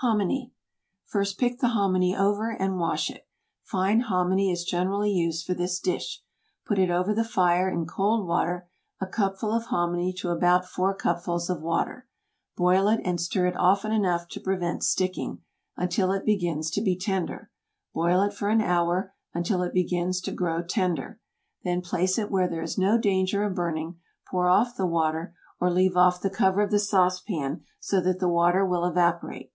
HOMINY. 0.00 0.52
First 1.04 1.38
pick 1.38 1.60
the 1.60 1.68
hominy 1.68 2.16
over 2.16 2.50
and 2.50 2.76
wash 2.80 3.08
it. 3.08 3.28
Fine 3.62 4.00
hominy 4.00 4.50
is 4.50 4.64
generally 4.64 5.12
used 5.12 5.46
for 5.46 5.54
this 5.54 5.78
dish. 5.78 6.22
Put 6.66 6.80
it 6.80 6.90
over 6.90 7.14
the 7.14 7.22
fire 7.22 7.68
in 7.70 7.86
cold 7.86 8.26
water, 8.26 8.68
a 9.00 9.06
cupful 9.06 9.52
of 9.52 9.66
hominy 9.66 10.12
to 10.14 10.30
about 10.30 10.64
four 10.66 10.92
cupfuls 10.92 11.48
of 11.48 11.62
water. 11.62 12.08
Boil 12.56 12.88
it 12.88 13.00
and 13.04 13.20
stir 13.20 13.46
it 13.46 13.56
often 13.56 13.92
enough 13.92 14.26
to 14.30 14.40
prevent 14.40 14.82
sticking, 14.82 15.42
until 15.76 16.10
it 16.10 16.24
begins 16.24 16.68
to 16.72 16.80
be 16.82 16.98
tender. 16.98 17.48
Boil 17.94 18.22
it 18.22 18.34
for 18.34 18.48
an 18.48 18.60
hour, 18.60 19.14
until 19.34 19.62
it 19.62 19.72
begins 19.72 20.20
to 20.22 20.32
grow 20.32 20.64
tender. 20.64 21.20
Then 21.62 21.80
place 21.80 22.18
it 22.18 22.28
where 22.28 22.48
there 22.48 22.62
is 22.62 22.76
no 22.76 22.98
danger 22.98 23.44
of 23.44 23.54
burning, 23.54 24.00
pour 24.28 24.48
off 24.48 24.74
the 24.74 24.84
water, 24.84 25.36
or 25.60 25.70
leave 25.70 25.96
off 25.96 26.20
the 26.20 26.28
cover 26.28 26.60
of 26.60 26.72
the 26.72 26.80
sauce 26.80 27.20
pan 27.20 27.60
so 27.78 28.00
that 28.00 28.18
the 28.18 28.28
water 28.28 28.66
will 28.66 28.84
evaporate. 28.84 29.52